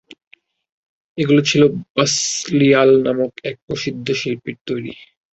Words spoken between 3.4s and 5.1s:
এক প্রসিদ্ধ শিল্পীর তৈরি।